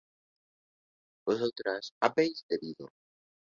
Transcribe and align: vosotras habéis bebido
vosotras 1.27 1.93
habéis 2.01 2.43
bebido 2.49 2.89